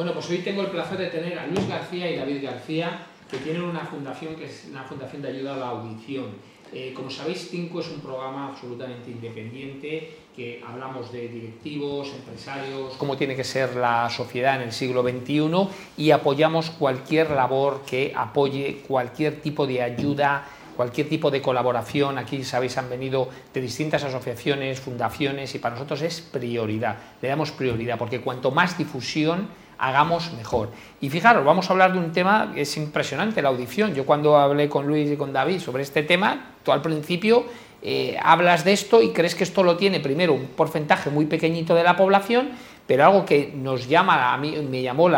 [0.00, 3.36] Bueno, pues hoy tengo el placer de tener a Luis García y David García, que
[3.36, 6.28] tienen una fundación que es una fundación de ayuda a la audición.
[6.72, 13.18] Eh, como sabéis, Cinco es un programa absolutamente independiente que hablamos de directivos, empresarios, cómo
[13.18, 15.68] tiene que ser la sociedad en el siglo XXI
[15.98, 20.46] y apoyamos cualquier labor que apoye cualquier tipo de ayuda
[20.76, 22.16] cualquier tipo de colaboración.
[22.16, 26.96] Aquí, sabéis, han venido de distintas asociaciones, fundaciones y para nosotros es prioridad.
[27.20, 29.48] Le damos prioridad porque cuanto más difusión
[29.80, 30.70] hagamos mejor.
[31.00, 33.94] Y fijaros, vamos a hablar de un tema que es impresionante, la audición.
[33.94, 37.44] Yo cuando hablé con Luis y con David sobre este tema, tú al principio
[37.82, 41.74] eh, hablas de esto y crees que esto lo tiene primero un porcentaje muy pequeñito
[41.74, 42.50] de la población
[42.90, 45.08] pero algo que nos llama, a mí me llamó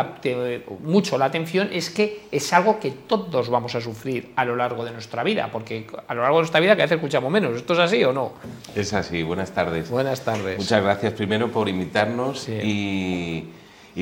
[0.83, 4.85] mucho la atención es que es algo que todos vamos a sufrir a lo largo
[4.85, 7.55] de nuestra vida, porque a lo largo de nuestra vida cada vez escuchamos menos.
[7.55, 8.33] ¿Esto es así o no?
[8.75, 9.89] Es así, buenas tardes.
[9.89, 10.59] Buenas tardes.
[10.59, 13.49] Muchas gracias primero por invitarnos y,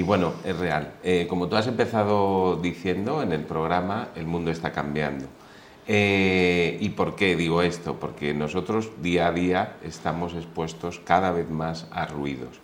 [0.01, 0.93] bueno, es real.
[1.03, 5.25] Eh, como tú has empezado diciendo en el programa, el mundo está cambiando.
[5.87, 7.99] Eh, ¿Y por qué digo esto?
[7.99, 12.61] Porque nosotros día a día estamos expuestos cada vez más a ruidos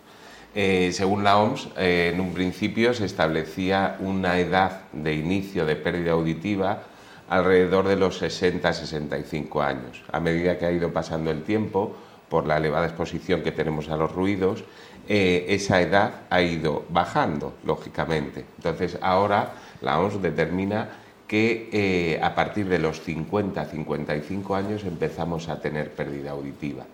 [0.54, 6.12] eh, según la OMS, en un principio se establecía una edad de inicio de pérdida
[6.12, 6.82] auditiva
[7.28, 10.02] alrededor de los 60-65 años.
[10.10, 11.94] A medida que ha ido pasando el tiempo,
[12.28, 14.64] por la elevada exposición que tenemos a los ruidos,
[15.08, 18.44] eh, esa edad ha ido bajando, lógicamente.
[18.56, 20.88] Entonces, ahora la OMS determina
[21.26, 26.86] que a partir de los 50-55 años empezamos a tener pérdida auditiva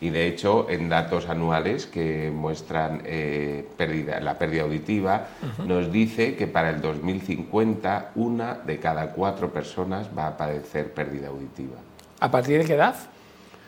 [0.00, 3.66] y de hecho en datos anuales que muestran eh,
[4.20, 5.26] la pérdida auditiva
[5.64, 11.28] nos dice que para el 2050 una de cada cuatro personas va a padecer pérdida
[11.28, 11.76] auditiva.
[12.20, 12.94] ¿A partir de qué edad?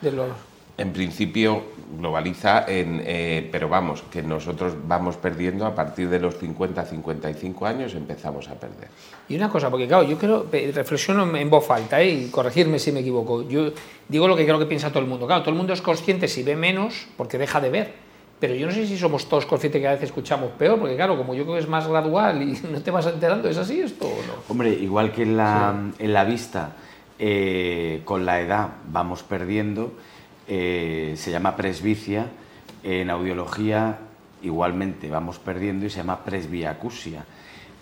[0.00, 0.30] De los
[0.76, 1.62] en principio
[1.98, 7.66] globaliza, en, eh, pero vamos, que nosotros vamos perdiendo a partir de los 50, 55
[7.66, 8.88] años empezamos a perder.
[9.28, 12.10] Y una cosa, porque claro, yo creo, reflexiono en voz alta ¿eh?
[12.10, 13.48] y corregirme si me equivoco.
[13.48, 13.72] Yo
[14.08, 15.26] digo lo que creo que piensa todo el mundo.
[15.26, 18.10] Claro, todo el mundo es consciente si ve menos porque deja de ver.
[18.40, 21.16] Pero yo no sé si somos todos conscientes que a veces escuchamos peor, porque claro,
[21.18, 24.06] como yo creo que es más gradual y no te vas enterando, ¿es así esto
[24.06, 24.34] o no?
[24.48, 26.72] Hombre, igual que en la, en la vista,
[27.18, 29.92] eh, con la edad vamos perdiendo,
[30.52, 32.26] eh, se llama presbicia,
[32.82, 33.98] en audiología
[34.42, 37.24] igualmente vamos perdiendo y se llama presbiacusia.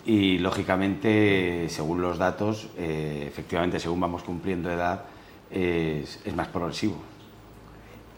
[0.05, 5.01] Y lógicamente, según los datos, eh, efectivamente, según vamos cumpliendo edad,
[5.49, 6.97] es, más progresivo.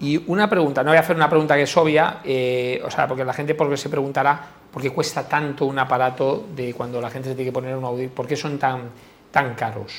[0.02, 3.08] Y una pregunta, no voy a hacer una pregunta que es obvia, eh, o sea,
[3.08, 7.10] porque la gente porque se preguntará por qué cuesta tanto un aparato de cuando la
[7.10, 8.90] gente se tiene que poner un audio, por qué son tan,
[9.32, 9.94] tan caros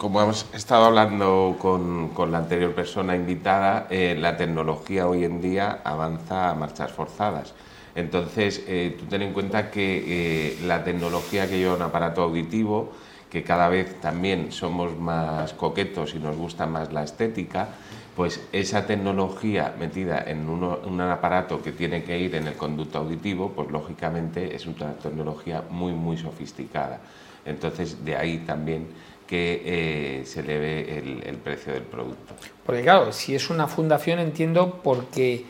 [0.00, 5.82] como hemos estado hablando con, la anterior persona invitada, eh, la tecnología hoy en día
[5.84, 7.52] avanza a marchas forzadas.
[7.94, 12.92] Entonces, eh, tú ten en cuenta que eh, la tecnología que lleva un aparato auditivo,
[13.28, 17.68] que cada vez también somos más coquetos y nos gusta más la estética,
[18.16, 23.52] pues esa tecnología metida en un aparato que tiene que ir en el conducto auditivo,
[23.54, 27.00] pues lógicamente es una tecnología muy, muy sofisticada.
[27.44, 28.88] Entonces, de ahí también
[29.30, 32.34] que eh, se eleve el, el, precio del producto.
[32.66, 35.44] Porque claro, si es una fundación entiendo porque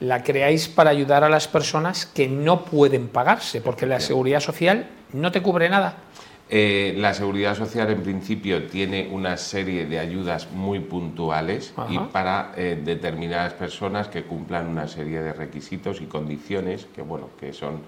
[0.00, 4.86] la creáis para ayudar a las personas que no pueden pagarse, porque la seguridad social
[5.14, 5.96] no te cubre nada.
[6.50, 12.52] Eh, la seguridad social en principio tiene una serie de ayudas muy puntuales y para
[12.54, 17.80] eh, determinadas personas que cumplan una serie de requisitos y condiciones que bueno que son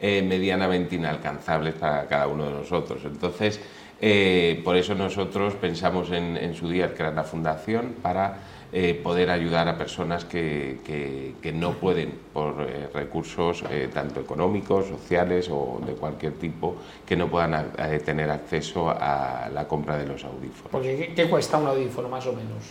[0.00, 3.00] medianamente inalcanzables para cada uno de nosotros.
[3.06, 3.58] Entonces
[4.00, 8.38] eh, por eso nosotros pensamos en, su día crear la fundación para
[8.72, 13.62] eh, poder ayudar a personas que, no pueden por eh, recursos
[13.92, 17.72] tanto económicos, sociales o de cualquier tipo, que no puedan
[18.04, 20.70] tener acceso a la compra de los audífonos.
[20.70, 22.64] Porque ¿qué, cuesta un audífono más o menos?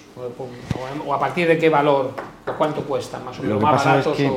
[1.07, 2.11] O, a partir de qué valor?
[2.57, 3.61] ¿Cuánto cuesta más o menos?
[3.61, 4.31] Lo que pasa es que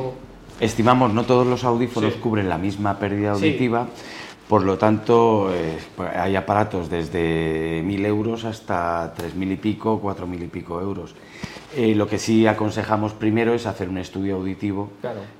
[0.59, 3.87] estimamos no todos los audífonos cubren la misma pérdida auditiva.
[4.47, 10.43] Por lo tanto, eh, pues, hay aparatos desde 1.000 euros hasta 3.000 y pico, 4.000
[10.43, 11.15] y pico euros.
[11.75, 14.89] Eh, lo que sí aconsejamos primero es hacer un estudio auditivo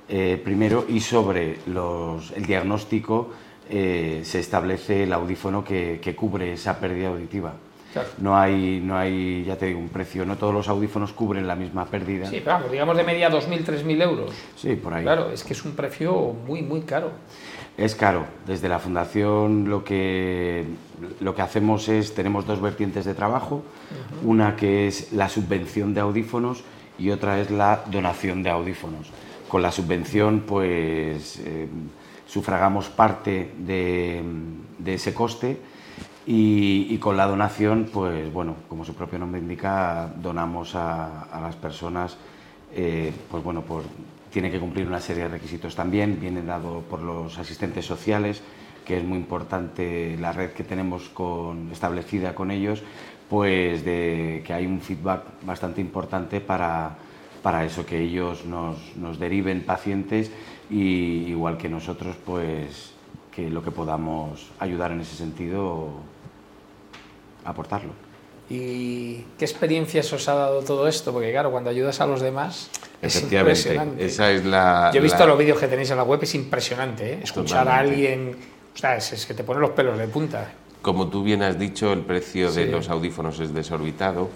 [0.08, 3.30] eh, primero y sobre el diagnóstico
[3.68, 7.54] se establece el audífono que, cubre esa pérdida auditiva.
[8.18, 11.56] No, hay, no hay, ya te digo, un precio, no todos los audífonos cubren la
[11.56, 12.26] misma pérdida.
[12.26, 14.34] Sí, pero vamos, digamos de media 2.000, 3.000 euros.
[14.56, 15.02] Sí, por ahí.
[15.02, 17.10] Claro, es que es un precio muy, muy caro.
[17.78, 18.26] Es caro.
[18.44, 20.64] Desde la Fundación lo que,
[21.20, 23.62] lo que hacemos es, tenemos dos vertientes de trabajo,
[24.24, 26.64] una que es la subvención de audífonos
[26.98, 29.12] y otra es la donación de audífonos.
[29.48, 31.68] Con la subvención, pues eh,
[32.26, 34.24] sufragamos parte de,
[34.84, 35.60] ese coste
[36.26, 42.16] y, con la donación, pues bueno, como su propio nombre indica, donamos a, las personas,
[42.74, 43.84] eh, pues bueno, por,
[44.30, 48.42] tiene que cumplir una serie de requisitos también, viene dado por los asistentes sociales,
[48.84, 51.10] que es muy importante la red que tenemos
[51.72, 52.82] establecida con ellos,
[53.28, 56.96] pues que hay un feedback bastante importante para,
[57.42, 60.30] para eso, que ellos nos, nos deriven pacientes
[60.70, 62.94] y igual que nosotros, pues
[63.30, 65.90] que lo que podamos ayudar en ese sentido,
[67.44, 68.07] aportarlo.
[68.50, 71.12] ¿Y qué experiencias os ha dado todo esto?
[71.12, 72.70] Porque claro, cuando ayudas a los demás
[73.02, 74.04] es impresionante.
[74.04, 77.14] Esa es la, Yo he visto los vídeos que tenéis en la web, es impresionante.
[77.14, 77.20] ¿eh?
[77.22, 78.36] Escuchar a alguien,
[78.74, 80.50] o sea, es, que te pone los pelos de punta.
[80.80, 84.30] Como tú bien has dicho, el precio de los audífonos es desorbitado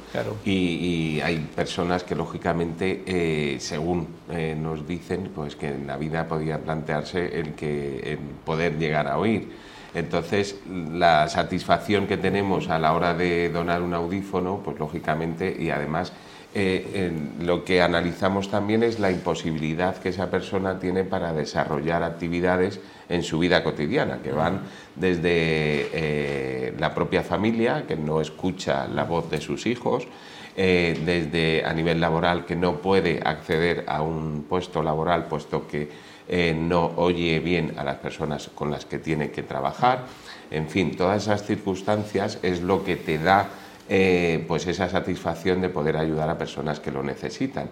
[0.45, 6.27] y, hay personas que lógicamente, eh, según eh, nos dicen, pues que en la vida
[6.27, 9.51] podía plantearse el que el poder llegar a oír.
[9.95, 15.71] Entonces, la satisfacción que tenemos a la hora de donar un audífono, pues lógicamente, y
[15.71, 16.13] además
[16.55, 17.11] eh,
[17.41, 22.79] lo que analizamos también es la imposibilidad que esa persona tiene para desarrollar actividades
[23.09, 24.63] en su vida cotidiana, que van
[24.95, 30.07] desde eh, la propia familia, que no escucha la voz de sus hijos,
[30.55, 35.89] eh, desde a nivel laboral, que no puede acceder a un puesto laboral puesto que
[36.29, 40.07] no oye bien a las personas con las que tiene que trabajar.
[40.51, 43.49] En fin, todas esas circunstancias es lo que te da
[43.89, 47.69] eh, pues esa satisfacción de poder ayudar a personas que lo necesitan.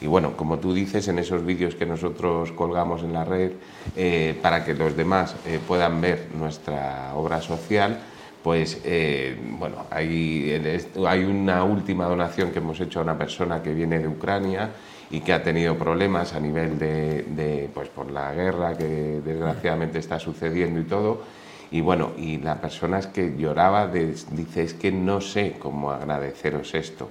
[0.00, 3.52] Y bueno, como tú dices en esos vídeos que nosotros colgamos en la red,
[3.96, 8.00] eh, para que los demás eh, puedan ver nuestra obra social,
[8.42, 8.82] pues
[9.56, 14.70] bueno, hay una última donación que hemos hecho a una persona que viene de Ucrania
[15.12, 20.00] y que ha tenido problemas a nivel de, de pues por la guerra que desgraciadamente
[20.00, 21.22] está sucediendo y todo
[21.72, 26.74] y bueno, y la persona es que lloraba, dice, es que no sé cómo agradeceros
[26.74, 27.08] esto.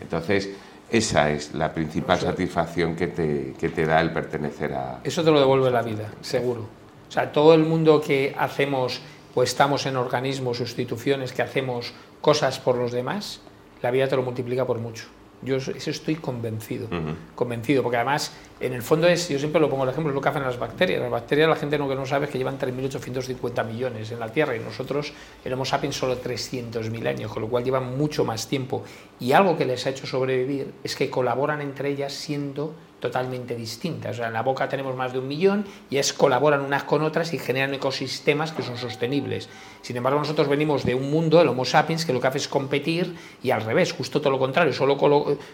[0.00, 0.50] Entonces,
[0.88, 5.00] esa es la principal satisfacción que te, que te da el pertenecer a...
[5.02, 6.60] Eso te lo devuelve la vida, seguro.
[7.08, 9.00] O sea, todo el mundo que hacemos
[9.34, 13.40] o estamos en organismos instituciones que hacemos cosas por los demás,
[13.82, 15.06] la vida te lo multiplica por mucho.
[15.46, 16.88] Yo eso estoy convencido,
[17.34, 20.20] convencido, porque además, en el fondo es, yo siempre lo pongo el ejemplo, es lo
[20.20, 21.00] que hacen las bacterias.
[21.00, 24.28] Las bacterias, la gente no que no sabe es que llevan 3.850 millones en la
[24.32, 25.12] Tierra y nosotros,
[25.44, 28.82] el Homo sapiens, solo 300.000 años, con lo cual llevan mucho más tiempo.
[29.20, 32.74] Y algo que les ha hecho sobrevivir es que colaboran entre ellas siendo
[33.06, 34.12] totalmente distintas.
[34.12, 37.02] O sea, en la boca tenemos más de un millón y es colaboran unas con
[37.02, 39.48] otras y generan ecosistemas que son sostenibles.
[39.82, 42.48] Sin embargo, nosotros venimos de un mundo, el Homo sapiens, que lo que hace es
[42.48, 44.98] competir y al revés, justo todo lo contrario, solo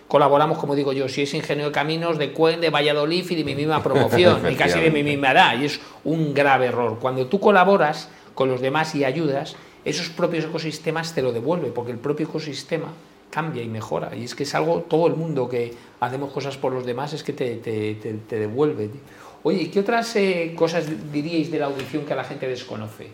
[0.09, 3.45] colaboramos, como digo yo, si es ingeniero de caminos de Cuen, de Valladolid y de
[3.45, 6.99] mi misma promoción, y casi de mi misma edad, y es un grave error.
[7.01, 11.93] Cuando tú colaboras con los demás y ayudas, esos propios ecosistemas te lo devuelven, porque
[11.93, 12.89] el propio ecosistema
[13.33, 14.15] cambia y mejora.
[14.15, 17.23] Y es que es algo, todo el mundo que hacemos cosas por los demás es
[17.23, 18.91] que te, te, te, devuelve.
[19.43, 23.09] Oye, ¿qué otras eh, cosas diríais de la audición que la gente desconoce?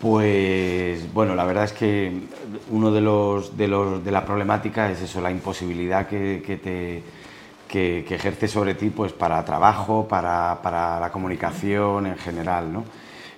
[0.00, 2.12] Pues bueno, la verdad es que
[2.70, 7.02] uno de los de, los, de la problemática es eso, la imposibilidad que, que te
[7.68, 12.84] que, ejerce sobre ti pues para trabajo, para, para la comunicación en general, ¿no?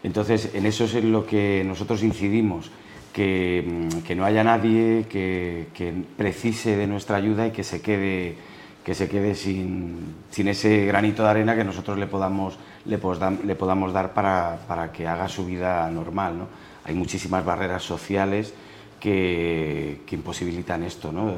[0.02, 2.70] Entonces, en eso es en lo que nosotros incidimos
[3.16, 5.66] Mm, que, no haya nadie que,
[6.16, 8.36] precise de nuestra ayuda y que se quede,
[8.84, 13.00] que se quede sin, sin ese granito de arena que nosotros le podamos, le,
[13.44, 16.38] le podamos dar para, para, que haga su vida normal.
[16.38, 16.46] ¿no?
[16.84, 18.54] Hay muchísimas barreras sociales
[19.00, 21.10] que, que imposibilitan esto.
[21.10, 21.34] ¿no?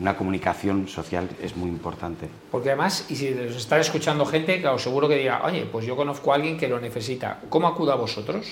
[0.00, 2.28] una comunicación social es muy importante.
[2.52, 5.96] Porque además, y si os está escuchando gente, claro, seguro que diga, oye, pues yo
[5.96, 7.40] conozco a alguien que lo necesita.
[7.48, 8.46] ¿Cómo acuda a vosotros?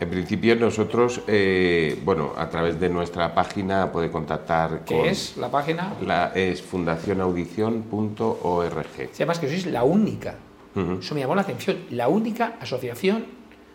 [0.00, 5.50] En principio nosotros, eh, bueno, a través de nuestra página puede contactar ¿Qué es la
[5.50, 5.92] página?
[6.00, 8.86] La, es fundacionaudición.org.
[8.96, 10.36] Sí, además que sois la única,
[10.74, 13.26] eso me llamó la atención, la única asociación,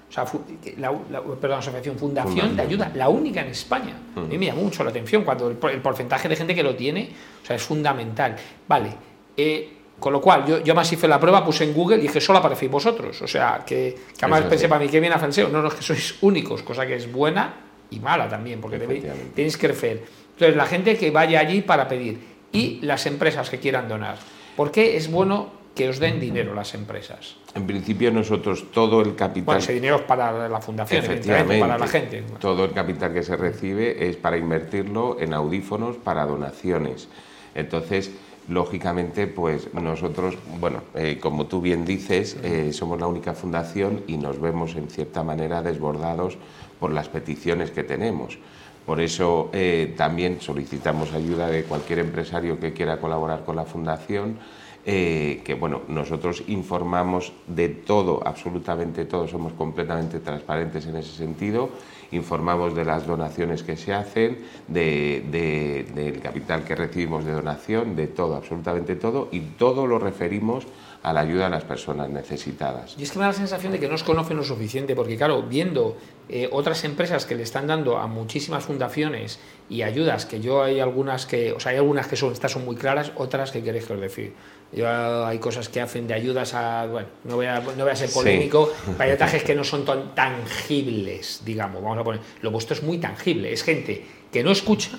[0.10, 3.96] o sea, perdón, asociación, fundación, de ayuda, la única en España.
[4.16, 6.76] A mí me llamó mucho la atención cuando el, el, porcentaje de gente que lo
[6.76, 7.12] tiene,
[7.44, 8.36] o sea, es fundamental.
[8.68, 8.90] Vale,
[9.38, 12.20] eh, con lo cual, yo, yo más hice la prueba, puse en Google y dije,
[12.20, 13.22] solo aparecéis vosotros.
[13.22, 15.50] O sea, que, que además pensé para mí que viene a Fenseo.
[15.50, 17.54] No, no, es que sois únicos, cosa que es buena
[17.90, 20.04] y mala también, porque tenéis que crecer.
[20.34, 22.20] Entonces, la gente que vaya allí para pedir
[22.52, 24.18] y las empresas que quieran donar.
[24.56, 27.36] ¿Por qué es bueno que os den dinero las empresas?
[27.54, 29.46] En principio nosotros todo el capital...
[29.46, 32.24] Bueno, ese dinero es para la fundación, efectivamente, para la gente.
[32.40, 37.08] Todo el capital que se recibe es para invertirlo en audífonos para donaciones.
[37.54, 38.12] Entonces,
[38.48, 44.18] lógicamente, pues nosotros, bueno, eh, como tú bien dices, eh, somos la única fundación y
[44.18, 46.38] nos vemos en cierta manera desbordados
[46.80, 48.38] por las peticiones que tenemos.
[48.86, 54.38] Por eso eh, también solicitamos ayuda de cualquier empresario que quiera colaborar con la fundación.
[54.86, 61.72] Que bueno, nosotros informamos de todo, absolutamente todo, somos completamente transparentes en ese sentido
[62.12, 68.36] informamos de las donaciones que se hacen, del capital que recibimos de donación, de todo,
[68.36, 70.66] absolutamente todo, y todo lo referimos
[71.06, 72.96] a la ayuda a las personas necesitadas.
[72.98, 75.16] Y es que me da la sensación de que no os conocen lo suficiente, porque
[75.16, 75.98] claro, viendo
[76.30, 79.38] eh, otras empresas que le están dando a muchísimas fundaciones
[79.70, 82.66] y ayudas, que yo hay algunas que, o sea, hay algunas que son, estas son
[82.66, 84.34] muy claras, otras que queréis que os decir.
[84.74, 84.88] Yo,
[85.28, 88.10] hay cosas que hacen de ayudas a, bueno, no voy a, no voy a ser
[88.10, 92.82] polémico, hay hay que no son tan tangibles, digamos, vamos a poner, lo vuestro es
[92.82, 94.98] muy tangible, es gente que no escucha,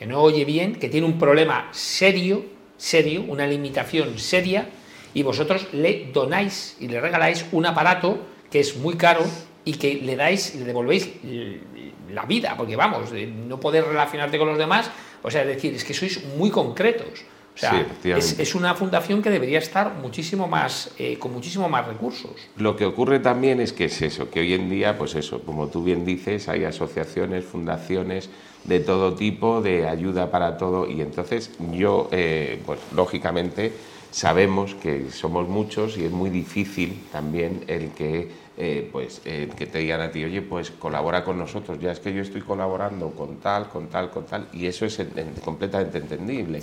[0.00, 2.44] que no oye bien, que tiene un problema serio,
[2.76, 4.68] serio, una limitación seria,
[5.14, 8.18] y vosotros le donáis y le regaláis un aparato
[8.50, 9.24] que es muy caro
[9.64, 11.08] y que le dais, le devolvéis
[12.12, 14.90] la vida, porque vamos, no poder relacionarte con los demás,
[15.22, 17.24] o sea, es decir, es que sois muy concretos.
[17.54, 22.32] O sea, es, una fundación que debería estar muchísimo más, eh, con muchísimo más recursos.
[22.56, 25.68] Lo que ocurre también es que es eso, que hoy en día, pues eso, como
[25.68, 28.28] tú bien dices, hay asociaciones, fundaciones
[28.64, 33.72] de todo tipo, de ayuda para todo, y entonces yo, eh, pues lógicamente,
[34.10, 39.78] sabemos que somos muchos y es muy difícil también el que, eh, pues, que te
[39.80, 43.36] digan a ti, oye, pues colabora con nosotros, ya es que yo estoy colaborando con
[43.36, 45.00] tal, con tal, con tal, y eso es
[45.44, 46.62] completamente entendible.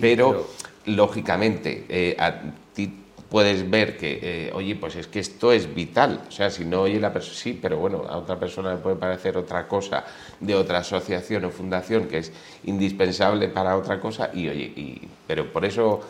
[0.00, 0.46] pero,
[0.86, 2.34] lógicamente, eh, a
[2.74, 2.92] ti
[3.30, 6.22] puedes ver que, eh, oye, pues es que esto es vital.
[6.28, 8.96] O sea, si no oye la persona, sí, pero bueno, a otra persona le puede
[8.96, 10.04] parecer otra cosa
[10.40, 12.32] de otra asociación o fundación que es
[12.64, 16.00] indispensable para otra cosa y, oye, y, pero por eso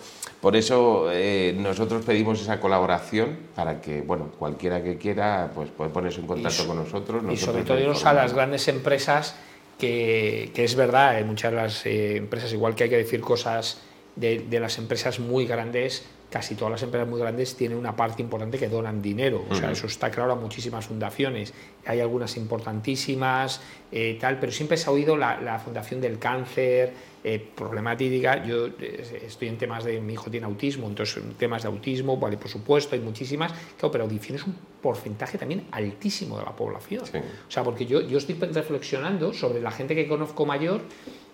[0.41, 5.91] por eso eh, nosotros pedimos esa colaboración para que, bueno, cualquiera que quiera, pues puede
[5.91, 7.23] ponerse en contacto con nosotros.
[7.31, 9.37] y sobre todo a las grandes empresas,
[9.79, 13.83] que, es verdad, hay muchas de las eh, empresas, igual que hay que decir cosas
[14.17, 18.23] de, de, las empresas muy grandes, casi todas las empresas muy grandes tienen una parte
[18.23, 19.45] importante que donan dinero.
[19.51, 21.53] O sea, eso está claro a muchísimas fundaciones.
[21.85, 23.61] Hay algunas importantísimas,
[23.91, 28.45] eh, tal, pero siempre se ha oído la, la Fundación del Cáncer, eh, problemática.
[28.45, 30.01] Yo eh, estoy en temas de.
[30.01, 33.53] Mi hijo tiene autismo, entonces temas de autismo, vale, por supuesto, hay muchísimas.
[33.77, 37.03] Claro, pero adicción es un porcentaje también altísimo de la población.
[37.03, 40.81] O sea, porque yo, yo estoy reflexionando sobre la gente que conozco mayor.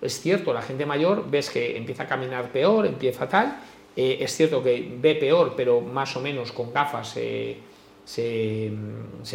[0.00, 3.56] Es cierto, la gente mayor ves que empieza a caminar peor, empieza tal
[3.96, 7.56] eh, es cierto que ve peor, pero más o menos con gafas se,
[8.04, 8.70] se,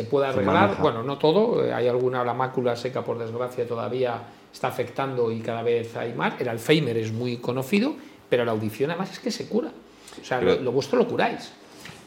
[0.09, 0.77] puede arreglar.
[0.79, 4.21] bueno, no todo, eh, hay alguna, la mácula seca por desgracia todavía
[4.53, 6.39] está afectando y cada vez hay más.
[6.39, 7.95] El Alzheimer es muy conocido,
[8.29, 9.71] pero la audición además es que se cura.
[10.21, 11.51] O sea, lo, vuestro lo curáis.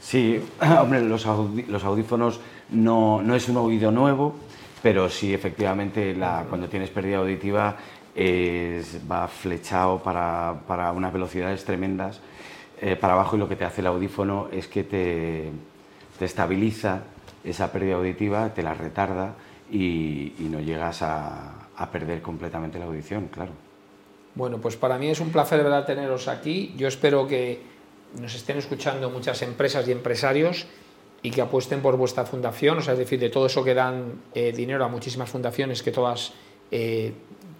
[0.01, 0.41] Sí,
[0.81, 4.35] hombre, los, audífonos no, no, es un oído nuevo,
[4.81, 7.77] pero sí, efectivamente, la, cuando tienes pérdida auditiva
[8.17, 12.21] va flechado para, para unas velocidades tremendas
[12.81, 15.51] eh, para abajo y lo que te hace el audífono es que te,
[16.19, 17.03] te estabiliza
[17.43, 19.35] esa pérdida auditiva, te la retarda
[19.71, 23.53] y, no llegas a, a, perder completamente la audición, claro.
[24.35, 26.75] Bueno, pues para mí es un placer verdad teneros aquí.
[26.77, 27.61] Yo espero que
[28.21, 30.67] nos estén escuchando muchas empresas y empresarios
[31.23, 34.21] y que apuesten por vuestra fundación, o sea, es decir, de todo eso que dan
[34.35, 36.33] eh, dinero a muchísimas fundaciones que todas
[36.71, 37.13] eh,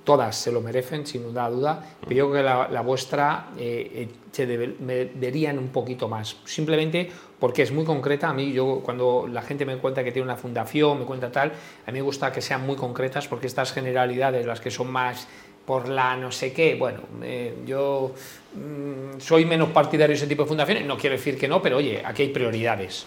[0.05, 4.09] todas se lo merecen, sin duda duda, pero yo creo que la, vuestra eh, eh,
[4.31, 8.29] se deberían un poquito más, simplemente porque es muy concreta.
[8.29, 11.53] A mí, yo cuando la gente me cuenta que tiene una fundación, me cuenta tal,
[11.87, 15.27] a mí me gusta que sean muy concretas porque estas generalidades, las que son más
[15.65, 18.13] por la no sé qué, bueno, eh, yo
[18.55, 21.79] mm, soy menos partidario de ese tipo de fundaciones, no quiero decir que no, pero
[21.79, 23.07] oye, aquí hay prioridades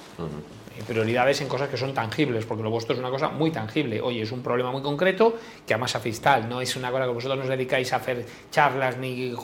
[0.84, 4.02] prioridades en cosas que son tangibles, porque lo vuestro es una cosa muy tangible.
[4.02, 7.12] Oye, es un problema muy concreto que además a tal, no es una cosa que
[7.12, 9.36] vosotros nos dedicáis a hacer charlas ni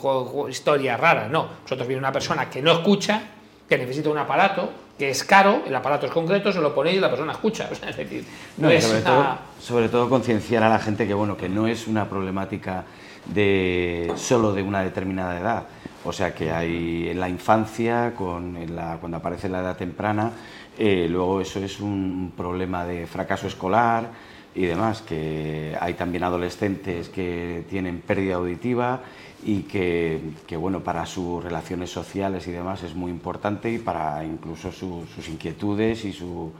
[0.48, 1.48] historias raras, no.
[1.62, 3.22] Vosotros viene una persona que no escucha,
[3.68, 7.00] que necesita un aparato, que es caro, el aparato es concreto, se lo ponéis y
[7.00, 7.68] la persona escucha.
[7.88, 8.24] es decir,
[8.58, 11.86] no, es sobre, todo, sobre todo concienciar a la gente que, bueno, que no es
[11.86, 12.84] una problemática
[13.26, 15.64] de solo de una determinada edad.
[16.04, 20.32] O sea que hay en la infancia, con, la, cuando aparece la edad temprana,
[20.78, 24.10] eh, luego eso es un problema de fracaso escolar
[24.54, 29.02] y demás, que hay también adolescentes que tienen pérdida auditiva
[29.44, 30.20] y que,
[30.56, 36.04] bueno, para sus relaciones sociales y demás es muy importante y para incluso sus inquietudes
[36.04, 36.52] y, su,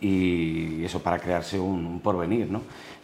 [0.00, 2.62] y eso para crearse un, porvenir, ¿no?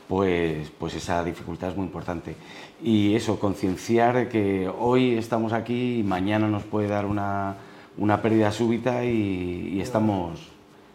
[0.09, 2.35] pues, pues esa dificultad es muy importante.
[2.83, 7.57] Y eso, concienciar que hoy estamos aquí y mañana nos puede dar una,
[7.99, 10.41] una pérdida súbita y, estamos,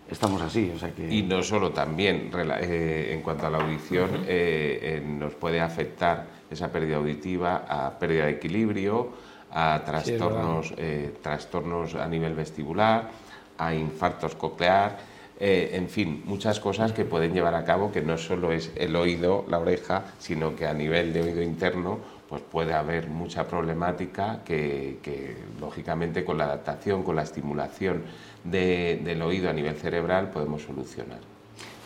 [0.10, 0.72] estamos así.
[0.76, 1.14] O sea que...
[1.14, 6.26] Y no solo también eh, en cuanto a la audición, eh, eh, nos puede afectar
[6.50, 9.10] esa pérdida auditiva a pérdida de equilibrio,
[9.52, 10.74] a trastornos,
[11.22, 13.12] trastornos a nivel vestibular,
[13.58, 18.54] a infartos coclear en fin, muchas cosas que pueden llevar a cabo que no solo
[18.54, 22.00] es el oído, la oreja, sino que a nivel de oído interno
[22.34, 28.02] pues puede haber mucha problemática que, lógicamente con la adaptación, con la estimulación
[28.44, 31.20] del oído a nivel cerebral podemos solucionar.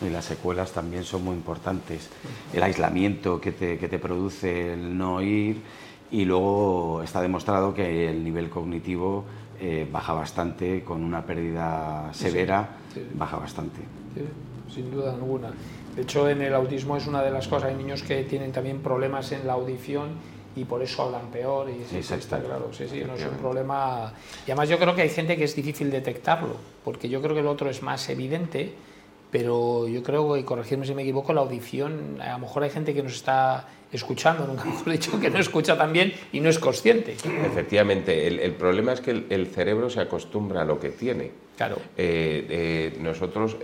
[0.00, 2.08] Y las secuelas también son muy importantes.
[2.54, 5.60] El aislamiento que te, que te produce el no oír
[6.10, 9.26] y luego está demostrado que el nivel cognitivo
[9.60, 12.70] eh, baja bastante, con una pérdida severa,
[13.12, 13.80] baja bastante.
[14.72, 15.50] sin duda alguna.
[15.94, 18.78] De hecho, en el autismo es una de las cosas, hay niños que tienen también
[18.78, 23.02] problemas en la audición y por eso hablan peor y sí, está claro, sí, sí,
[23.06, 24.12] no es un problema.
[24.46, 27.40] Y además yo creo que hay gente que es difícil detectarlo, porque yo creo que
[27.40, 28.72] el otro es más evidente,
[29.30, 32.94] pero yo creo, y corregirme si me equivoco, la audición, a lo mejor hay gente
[32.94, 36.58] que nos está escuchando, nunca mejor dicho, que no escucha tan bien y no es
[36.58, 37.12] consciente.
[37.12, 41.30] Efectivamente, el, problema es que el, cerebro se acostumbra a lo que tiene.
[41.56, 41.76] Claro.
[41.96, 43.56] Eh, eh, nosotros,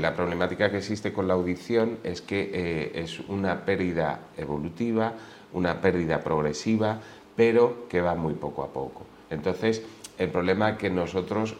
[0.00, 5.14] la problemática que existe con la audición es que eh, es una pérdida evolutiva,
[5.52, 7.00] una pérdida progresiva,
[7.36, 9.02] pero que va muy poco a poco.
[9.30, 9.82] Entonces,
[10.18, 11.56] el problema es que nosotros,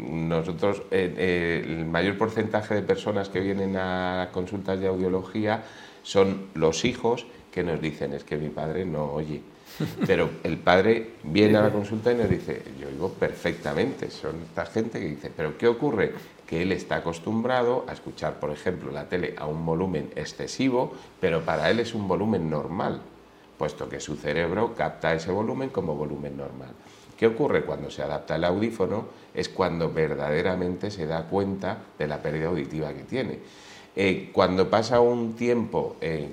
[0.00, 5.64] nosotros el mayor porcentaje de personas que vienen a consultas de audiología
[6.02, 9.40] son los hijos que nos dicen, es que mi padre no oye.
[10.06, 14.10] Pero el padre viene a la consulta y nos dice, yo oigo perfectamente.
[14.10, 16.12] Son esta gente que dice, pero ¿qué ocurre?
[16.46, 21.42] Que él está acostumbrado a escuchar, por ejemplo, la tele a un volumen excesivo, pero
[21.42, 23.00] para él es un volumen normal,
[23.58, 26.70] puesto que su cerebro capta ese volumen como volumen normal.
[27.16, 29.06] ¿Qué ocurre cuando se adapta el audífono?
[29.34, 33.38] Es cuando verdaderamente se da cuenta de la pérdida auditiva que tiene.
[33.98, 36.28] Eh, cuando pasa un tiempo, eh,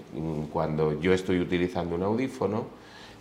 [0.52, 2.66] cuando yo estoy utilizando un audífono,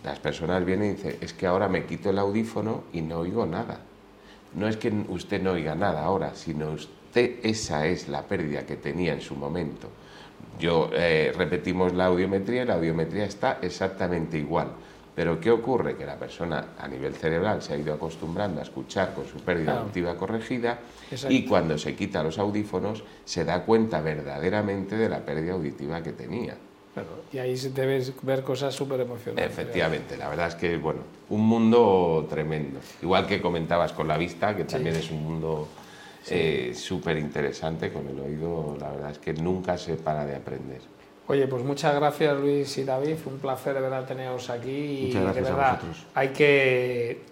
[0.02, 3.46] las personas vienen y dicen, es que ahora me quito el audífono y no oigo
[3.46, 3.78] nada.
[4.54, 8.76] No es que usted no oiga nada ahora, sino usted, esa es la pérdida que
[8.76, 9.88] tenía en su momento.
[10.58, 14.68] Yo eh, repetimos la audiometría y la audiometría está exactamente igual.
[15.14, 15.96] Pero ¿qué ocurre?
[15.96, 19.80] Que la persona a nivel cerebral se ha ido acostumbrando a escuchar con su pérdida
[19.80, 20.78] auditiva corregida
[21.28, 26.12] y cuando se quita los audífonos se da cuenta verdaderamente de la pérdida auditiva que
[26.12, 26.56] tenía.
[27.32, 29.50] Y ahí se debes ver cosas súper emocionantes.
[29.50, 31.00] Efectivamente, la verdad es que, bueno,
[31.30, 32.80] un mundo tremendo.
[33.00, 35.68] Igual que comentabas con la vista, que también es un mundo
[36.28, 40.80] eh, súper interesante, con el oído, la verdad es que nunca se para de aprender.
[41.28, 45.20] Oye, pues muchas gracias Luis y David, un placer de verdad teneros aquí y de
[45.20, 45.78] verdad
[46.14, 47.22] hay que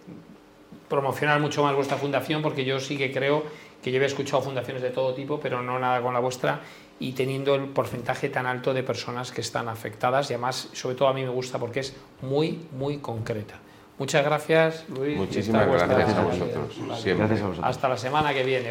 [0.89, 3.43] promocionar mucho más vuestra fundación porque yo sí que creo
[3.83, 6.61] que yo he escuchado fundaciones de todo tipo, pero no nada con la vuestra
[7.01, 11.09] y teniendo el porcentaje tan alto de personas que están afectadas y además, sobre todo
[11.09, 13.55] a mí me gusta porque es muy, muy concreta.
[13.99, 15.17] Muchas gracias, Luis.
[15.17, 17.59] Muchísimas gracias a vosotros.
[17.63, 18.69] Hasta la semana que viene.